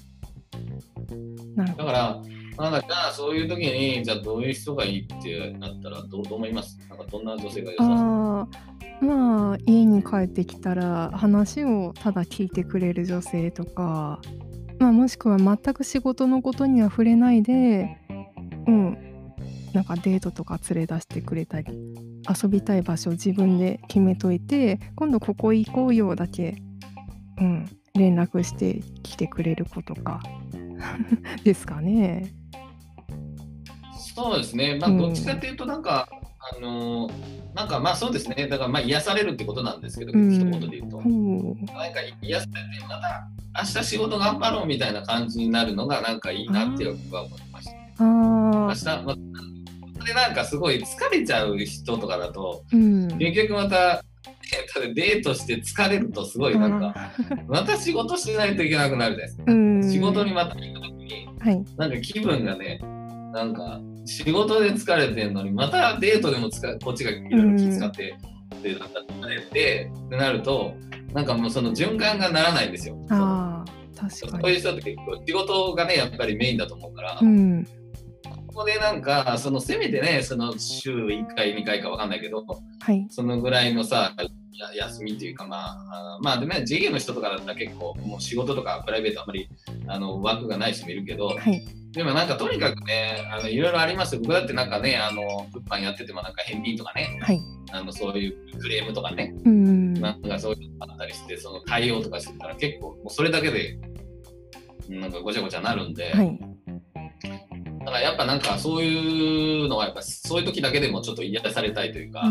[1.55, 2.21] だから
[2.57, 6.79] なんかじゃあそういう時にじゃあどういう人がいいってなったらどうどう思います？
[6.89, 7.93] なんかどんな女性が良さそう？
[7.93, 8.47] あ
[9.01, 14.19] まあ家に帰ってきたら話をただ聞いてくれる女性とか、
[14.79, 17.95] まあ、もしくは全く仕事のことには触れないで
[18.67, 18.97] うん
[19.73, 21.67] なんかデートとか連れ出してくれたり
[22.43, 26.55] 遊びたい場所を自分で決めといて今度ここ行こうよだけ、
[27.39, 30.21] うん、連絡してきてくれる子とか
[31.43, 32.33] ですかね。
[33.97, 36.07] そうですね、まあ、どっちかというと、なんか、
[36.57, 37.09] うん、あの
[37.53, 40.97] なんかまあそうですね、だからまあ癒されるってことなんですけど、うん、一言で言うと。
[40.97, 41.01] う。
[41.07, 48.03] ん、なんか癒されて、また明日仕事頑張ろうみたいな感じになるのが、なんかいいなって僕は思いました。
[48.03, 54.03] 明日、まあ、でなんかすごい疲れちゃう人とかだと、うん、結局また、
[54.93, 57.11] デートして疲れるとすごいなんか、
[57.47, 59.93] また仕事しないといけなくなるじゃないですか。
[59.93, 62.79] 仕事にまた行くときに、はい、なんか気分がね、
[63.37, 68.17] なんか仕事で疲れてるのにまたデートでもつかこっちがいろいろ気使って、
[68.63, 70.73] で疲れてってなると
[71.13, 72.97] なんかもうその循環がならないんですよ。
[73.09, 73.63] あ
[73.95, 74.43] 確かに。
[74.43, 77.67] そういう人って結構仕事がねやっぱりメインだと思うから、うん、
[78.57, 82.43] ここでなんかそのせめてねその週1回2回か分かんないけど、
[82.79, 84.15] はい、そのぐらいのさ
[84.75, 89.47] 休みっていうかまあまあでもね事業の人とかだったら結構もう仕事とかプライベートあんまり
[89.85, 94.15] あの枠がない人もいるけど、はい、でもなんかとにかくね、あのいろいろあります。
[94.15, 94.21] よ。
[94.21, 97.39] 僕だってなんかね、あの物販やっててもなんか返品とかね、はい、
[97.71, 103.77] あのそういうクレームとかね、うん、なんかそういうのあったりして、その対応とかしてたら結構もうそれだけで
[104.89, 106.39] なんかごちゃごちゃなるんで、はい、
[107.87, 112.21] だからやっぱなんかそういうのはやっぱそういう時だけでもちょっと癒されたいというか、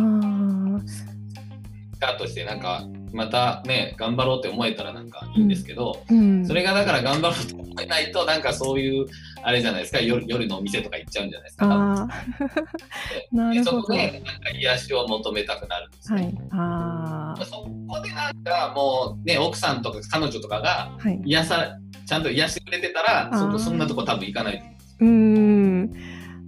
[0.84, 9.06] スタートしてなんかまたね頑張ろうって思えたらなんかいいんですけど、うん、それがだから頑張ろうと思えないとなんかそういう
[9.42, 11.66] あれじゃないですか夜夜のお店とか行っちゃうんじゃないですか。
[13.32, 13.80] なるほど。
[13.80, 16.22] そこでなんか癒しを求めたくなるんですね。
[16.22, 20.92] はい、あそこでなんかもうね奥さんとか彼女とかが
[21.24, 25.90] 癒さ、はい、ちゃんと癒してくれてたらそそんなとこ多分行かないうん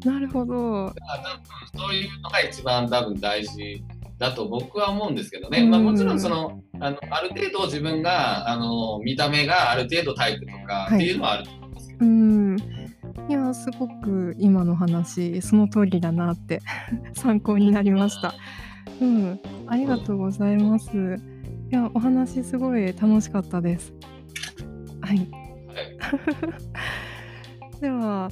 [0.04, 0.92] なるほど。
[1.76, 3.82] そういうのが一番多分大事。
[4.18, 12.04] だと僕は思うんですけどね、まあ、もちろんそのあのある程度自分があの見た目がある程度タイプとかっていうのはあると思うんですけど。
[12.04, 12.88] はい、うん
[13.28, 16.60] いやすごく今の話その通りだなって
[17.12, 18.34] 参考になりました。
[19.00, 20.90] うん、ありがとうございます。
[21.70, 23.92] いやお話すごい楽しかったです。
[25.00, 25.18] はい。
[25.18, 25.26] はい、
[27.80, 28.30] では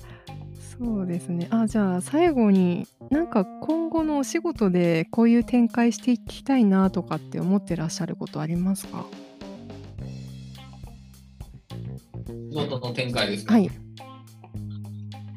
[0.78, 1.48] そうですね。
[1.50, 9.06] あ、じゃあ最後に、なんか今後のお仕事でこういう展開していきたいなとかって思ってらっしゃることありますか？
[12.50, 13.54] 仕事の展開ですか？
[13.54, 13.70] はい。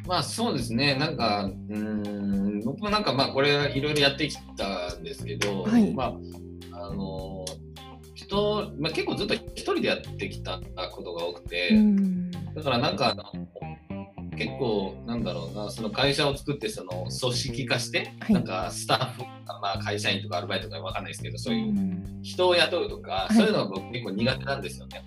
[0.06, 0.95] まあそうですね。
[0.95, 5.93] なんか、うん、僕もなんかまあこれいろいろやってきたんですけど、はい。
[5.93, 6.17] ま
[6.74, 7.45] あ、あの、
[8.15, 10.60] 人、まあ結構ずっと一人でやってきた
[10.91, 11.80] ことが多くて、
[12.56, 13.24] だからなんかあの
[14.39, 19.23] 結構なんだろうなその会社を作ってその組織化して、はい、なんかスタッフ、
[19.62, 21.73] まあ、会社員とかアルバイトとかわかんないですけどそういう
[22.23, 25.04] 人を雇うとか、そういうのが僕結構苦手なんですよね、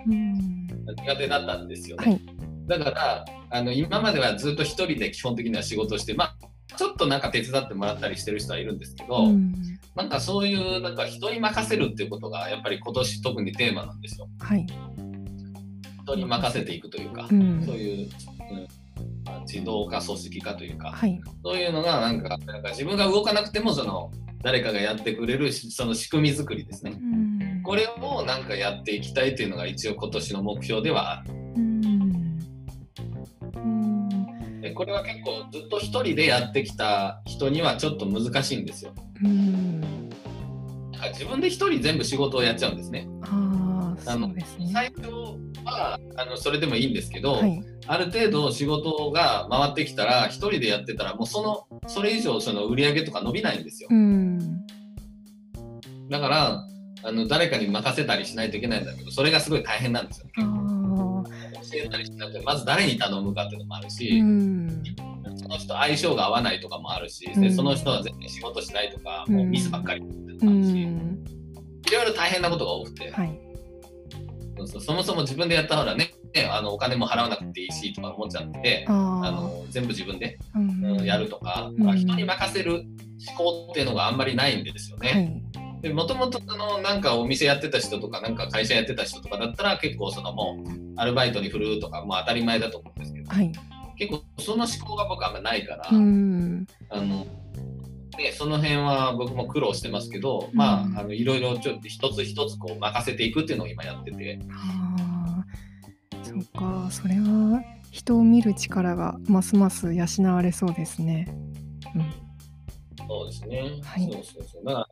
[1.02, 2.20] 苦手だったんですよね、はい、
[2.66, 6.36] だからあの今まではずっと1人で基本的には仕事してまあ
[6.76, 9.54] ちょっとなんか手伝ってもらったりしてる人はいるんですけど、うん、
[9.94, 14.28] なんかそういうなんか人に任せるっていうことがやっぱり今年特にテーマなんですよ。
[14.40, 14.66] はい、
[16.02, 18.08] 人に任せていくというか、うん、そういう、
[18.50, 18.81] うん
[19.46, 24.10] 自動化組織化というか、はい、そういうのがなんかなんか自分が動かなくてもその
[24.42, 26.98] 誰かがやってくれるその仕組み作りですね、
[27.62, 31.30] これをなんかやっていきたいというのが一応今年の目標ではある。
[34.60, 38.92] でこれは結構ずっと1人でやってきた人にはちょっと難しいんですよ。
[41.12, 43.08] 自分で1人全部仕事をやっちゃうんですね。
[44.06, 45.10] あの、ね、最初
[45.64, 53.88] はあのそれでもいいんですけど、はい、ある程度仕事が回ってきたら1人でやってたらもうそのそれ以上その売り上げとか伸びないんですよ。
[56.10, 56.66] だから
[57.04, 60.32] あの誰かに任せたりしないといけないんだけどそれがすごい大変なんですよ、ね。
[61.72, 64.20] 教えたりしなくてまず誰に頼むかっていうのもあるし、
[65.36, 73.10] その人相性が合わないとかもあるし、でその人は全然仕事しないとか、もうミスばっかりっていうのもあるし、いろいろ大変なことが多くて。
[73.10, 73.41] はい
[74.56, 76.12] そうそうそもそも自分でやったらね
[76.50, 82.84] あのお金も払わなくていいしとか思っちゃってあの全部自分で、うん、やるとか、うん、人に任せる
[83.28, 85.42] 思考っていうのがあんまりないんですよね。
[85.80, 86.40] でもともと
[86.80, 93.52] なんかお店やってた人とかなんか会社やってた人とかだったら結構そのもうアルバイトに振るとかもう当たり前だと思うんですけど、はい、
[93.98, 97.26] 結構その思考が僕あんまないから、あの
[98.22, 104.38] ね、その辺は僕も苦労してますけど、まああのいろいろちょっと一つ一つこう任せていくっていうのを今やってて。
[104.48, 105.44] はあ、
[106.22, 111.26] そうかそれは人を見る力がますます養われそうですね。
[111.94, 113.60] うん、そうですね。
[113.82, 114.64] はい、そうそうそう。
[114.64, 114.88] だから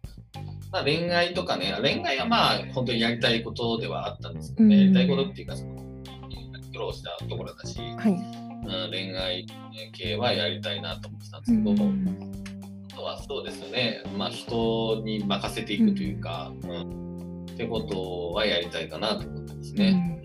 [0.72, 5.74] まあ、恋愛とかね、恋愛はまあ本当にやりたいことではあったんですけどね、やりたいことっていうか、その
[6.72, 9.46] 苦労したところだし、はい、うん、恋愛
[9.92, 12.49] 系はやりたいなと思ってたんですけど、あ
[13.00, 20.20] とはそうですよね、まあ、人に任せていくというか、うん、ってことはやりたいかなと思ってますね。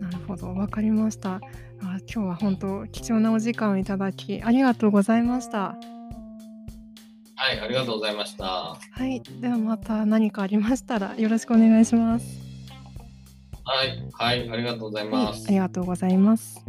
[0.00, 1.34] なるほど、わかりました。
[1.34, 1.40] あ
[1.80, 5.76] 今日は本当貴重なお時間をいただきありがとうございました。
[7.36, 8.44] はい、ありがとうございました。
[8.44, 12.26] はい、ではまた何かありましたらよろしくお願いします。
[13.64, 15.46] はい、はい、ありがとうございます。
[15.46, 16.62] はい、ありがとうございます。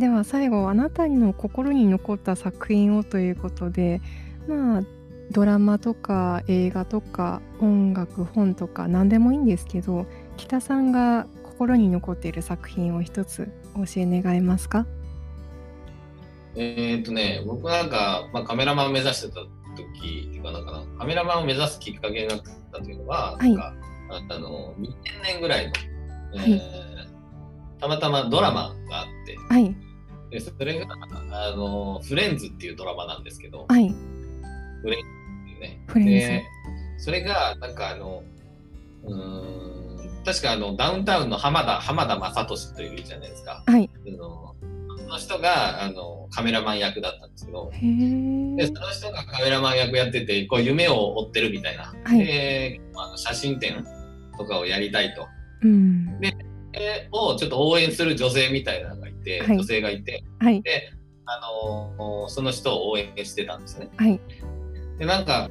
[0.00, 4.00] では最後あなたの心に残った作品をということで、
[4.48, 4.82] まあ
[5.30, 14.86] ドラマとか映画とか音楽本とか何でもいいんですけど北さんが心に残っている作品を一つ教え願えますか？
[16.56, 20.84] えー、っとね僕なんか、まあ、カメラマンを目指してた時っていうかなんかな？
[20.98, 22.40] カメラマンを目指すきっかけになっ
[22.72, 23.74] たというのは、はい、なんか
[24.34, 25.72] あの2000年ぐらいの、
[26.34, 26.62] えー、はい、
[27.78, 29.76] たまたまドラマがあって、はい、
[30.30, 30.86] でそれが
[31.30, 33.88] あの「フレンズ」っていうドラマなんですけど、はい、
[34.82, 35.06] フレンズ
[35.92, 36.16] っていうね。
[36.16, 36.44] で
[36.98, 38.22] それがなんかあの
[39.04, 43.62] うん確かあのダウンタウンの浜田浜田雅俊というじゃないですか。
[43.66, 43.90] はい。
[44.06, 44.54] あの
[44.98, 53.84] その人があのカメラマン役だったんですけど、でその人がカメラマン役やってて、こう夢を追ってるみたいな、はい、であの写真展
[54.38, 55.26] とかをやりたいと。
[55.62, 56.32] うん、で、
[57.12, 60.92] をちょっと応援する女性みたいなのがいて、はい、女性がいて、はい、で
[61.26, 63.88] あのその人を応援してたんですね。
[63.96, 64.20] はい、
[64.98, 65.48] でなんか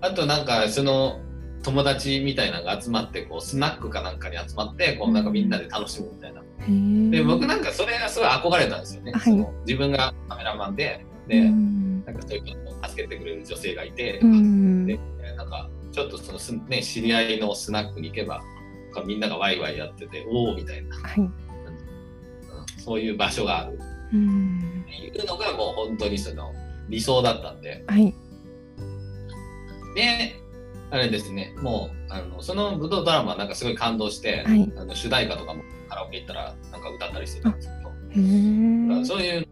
[0.00, 1.20] あとなんかその
[1.62, 6.42] 友達みたいなのが集まってこうスナックかなんかに集まってこうなんかみんなで楽しむみたいな。
[7.10, 9.12] で僕なんかそれがすごい憧れたんですよね。
[9.12, 11.04] はい、その自分がカメラマンで。
[11.26, 14.20] でなんかそういうことを助けてくれる女性がいて、で
[15.36, 15.50] なん。
[15.50, 18.42] かちょっとそのす、ね、知り合いのスナックに行けば
[19.04, 21.30] みんながワイワイやってておおみたいな、はい、
[22.78, 23.78] そういう場所がある。
[23.78, 26.52] っていうのがもう本当にその
[26.88, 27.84] 理想だったんで。
[27.86, 28.14] はい、
[29.94, 30.40] で
[30.90, 38.18] あれですね、もう、あのその武道ドラマはなんかすごい感動して、はい、あの主題歌とかもカラオケ行ったらなんか歌ったりしてたんですけ
[38.94, 39.48] ど、そういう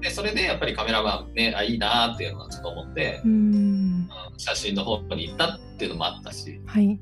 [0.00, 4.08] で、それでやっぱりカメラマンね、あ、いいなっていうのはちょっと思って、うん。
[4.38, 6.60] 写真の方に行ったっていうのもあったし。
[6.66, 6.98] はい。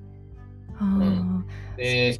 [0.81, 1.47] うん、
[1.79, 2.19] で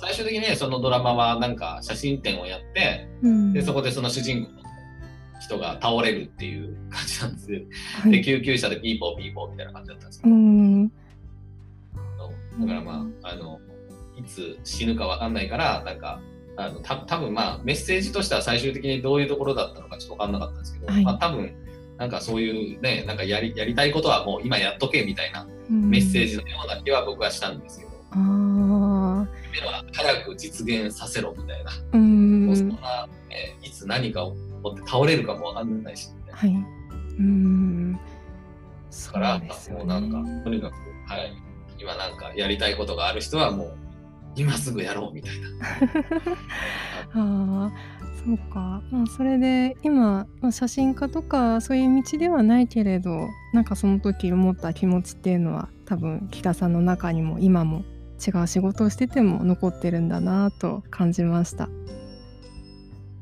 [0.00, 3.08] 最終的にねそのドラマはなんか写真展をやって、
[3.52, 4.58] でそこでその主人公の
[5.40, 7.60] 人が倒れるっていう感じなんですよ。
[8.02, 10.34] はい、で救急車でピーポーピーポーみたいな感じだったんですけど、
[12.66, 13.60] だからまああの
[14.18, 16.20] いつ死ぬか分かんないからなんか
[16.56, 21.54] あのた多分まあメッセージとしては最終的にどういうところだったのかちょっと分かんなかったんですけど、はい、まあ、多分
[21.98, 27.91] なんかそういうねなんかやりやりたいことはもう今やっとけみたいなメッセージのような気は僕はしたんですけど。
[28.14, 31.70] あ夢は早く実現させろみたいな。
[31.92, 32.46] うん。
[32.46, 32.74] もうそんな、
[33.28, 36.50] ね、いつ何かを持って倒れるかもわかんないし、ね、はい。
[36.50, 37.92] うん。
[37.94, 37.98] だ
[39.12, 40.74] から、ね、もうなんか、とにかく、
[41.06, 41.32] はい。
[41.78, 43.76] 今なんかやりたいことがある人はもう、
[44.36, 45.48] 今すぐやろうみたいな。
[47.66, 47.72] ああ、
[48.24, 48.82] そうか。
[48.90, 57.84] まあ、それで今、まあ、写真家とかそういう道ではないけれど、なんかその時思った気持ちっていうのは、多分北さんの中にも今も
[58.24, 61.68] 違う仕事をしてても残ってるんだなと感じました。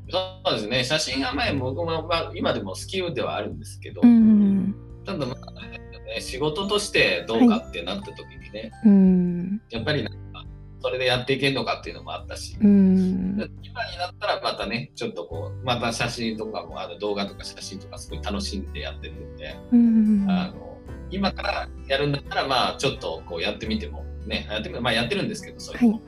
[0.09, 0.19] そ
[0.51, 0.83] うですね。
[0.83, 4.75] 写真が前僕も、まあ、今でも好きではあるんですけど、うん、
[5.05, 5.51] ただまあ、
[6.05, 10.45] ね、仕事としてどうかってなった時にね、はい、やっぱりなんか
[10.81, 20.77] それでやっていけるのかっていうのもあったし、うん、今になったらまたねちょっとこうまた写真とかもあの動画とか写真とかすごい楽しんでやってるんで、うん、あの
[21.09, 26.01] 今からやるんだったらまあちょっとこうやってみてもねやってみまあやってるんですけどそれも、はい、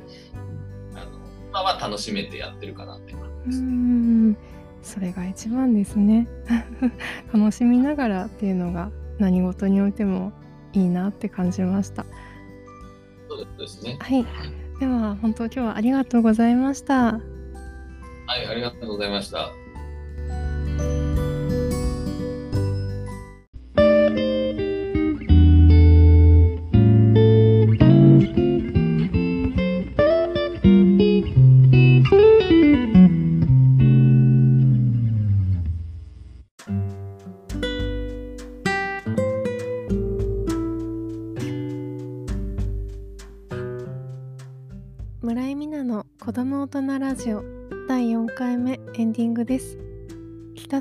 [0.95, 3.13] あの今は楽しめてやってるかなって
[3.47, 4.37] うん。
[4.81, 6.27] それが一番ですね。
[7.33, 10.33] 楽しみながらっていうのが何事においても
[10.73, 12.05] いいなって感じました。
[13.29, 13.97] そうですね。
[13.99, 14.25] はい。
[14.79, 16.93] では本当今日はありがとうございました。
[16.95, 17.21] は
[18.27, 19.51] はい、ありがとうございました。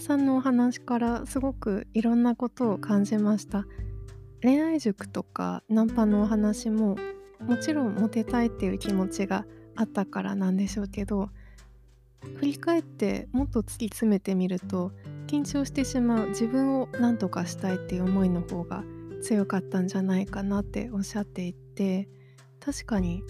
[0.03, 3.66] さんのお話からすごくいろんなことを感じました。
[4.42, 6.96] 恋愛塾とかナンパのお話も
[7.40, 9.46] もちろんモテたいっていう気持ちが
[9.76, 11.30] あったからなんでしょうけど
[12.38, 14.90] 振り返ってもっと突き詰めてみると
[15.28, 18.82] 緊張してしまう自分を何とかしたいっていう思いの方が
[19.22, 22.09] 強かったんじゃないかなっておっしゃっていて
[22.59, 23.22] 確かに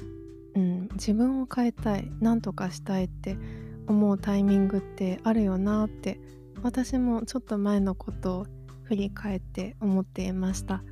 [0.55, 3.37] うん、自分を変えたい何とかしたいって
[3.87, 6.21] 思うタイミングってあるよなって
[6.63, 8.47] 私もちょっと前のことを
[8.85, 10.83] 振り返って思っていました。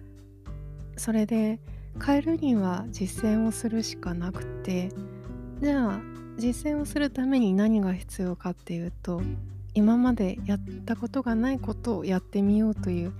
[0.96, 1.60] それで
[2.04, 4.90] 変えるには実践をするしかなくて
[5.62, 6.00] じゃあ
[6.38, 9.22] 実践をするために何が必要かっていうと
[9.74, 13.12] 今までやったことがないことをやってみようという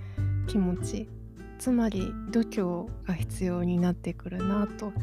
[0.47, 1.09] 気持ち
[1.57, 4.93] つまり度胸が必要になってくるなと。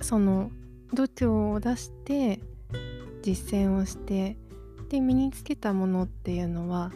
[0.00, 0.50] その
[0.92, 2.40] 度胸を出して
[3.22, 4.36] 実践をして
[4.94, 6.92] で身につけたものっていうのは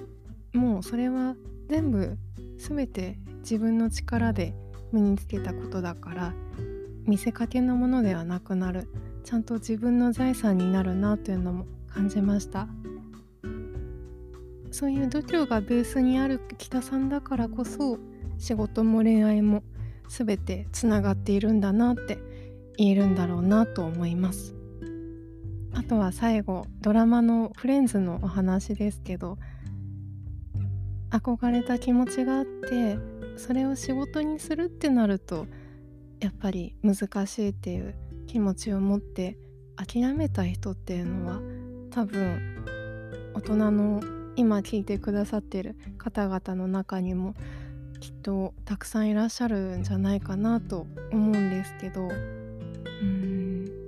[0.54, 1.34] もうそれは
[1.68, 2.16] 全部
[2.56, 4.54] 全て自分の力で
[4.92, 6.32] 身につけたことだから
[7.06, 8.88] 見せかけのものではなくなる。
[9.24, 12.68] ちゃんと自分の財産になるなというのも感じました。
[14.70, 17.98] そういう度胸がベースにある北さんだからこそ
[18.38, 19.64] 仕事も恋愛も
[20.08, 22.18] 全てつながっているんだなって
[22.76, 24.57] 言えるんだろうなと思います。
[25.78, 29.38] あとは最後ドラマの「フレンズ」のお話ですけど
[31.10, 32.98] 憧れた気持ちがあって
[33.36, 35.46] それを仕事にするってなると
[36.18, 37.94] やっぱり難しいっていう
[38.26, 39.38] 気持ちを持って
[39.76, 41.40] 諦めた人っていうのは
[41.92, 42.56] 多分
[43.34, 44.00] 大人の
[44.34, 47.36] 今聞いてくださってる方々の中にも
[48.00, 52.08] きっとたくさんいらっしゃるんじゃないかなと思うんですけど。
[52.08, 53.87] うん。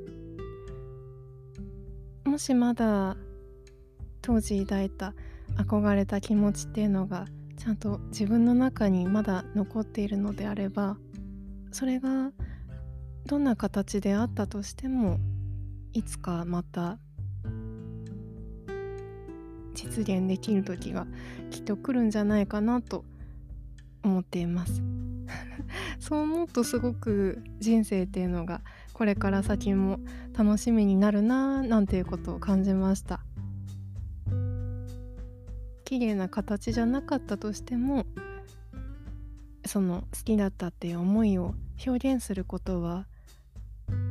[2.24, 3.16] もしまだ
[4.22, 5.14] 当時抱いた
[5.56, 10.96] 憧れた気持ちっていうのがちゃんと自分の中にまだ残っているのであれば
[11.72, 12.30] それが
[13.26, 15.18] どんな形であったとしても
[15.92, 16.98] いつかまた
[19.74, 21.06] 実現できる時が
[21.50, 23.04] きっと来るんじゃないかなと
[24.02, 24.82] 思っています。
[25.98, 28.62] そう思うとすごく人生っていうのが
[28.92, 30.00] これから先も
[30.40, 33.20] 楽しみになるななんていうことを感じました
[35.84, 38.06] 綺麗な形じゃなかったとしても
[39.66, 41.52] その好きだったっていう思いを
[41.86, 43.04] 表現することは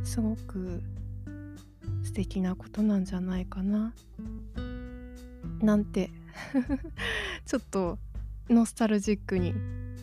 [0.04, 0.84] すごく
[2.04, 3.96] 素敵なことなんじゃないかな
[5.62, 6.12] なんて
[7.48, 7.98] ちょっと
[8.52, 9.56] ノスタルジックに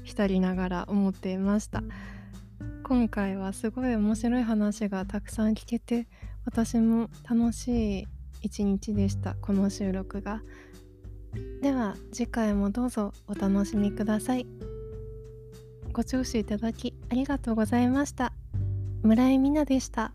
[0.02, 1.84] 浸りながら思っていました。
[2.88, 6.06] 今回はすごい面白い話がたくさん聞けて
[6.44, 8.08] 私も楽しい
[8.42, 10.40] 一日でしたこの収録が。
[11.62, 14.46] では次回もどうぞお楽しみください。
[15.92, 18.32] ご聴取いただきありがとうございました。
[19.02, 20.12] 村井美奈でした。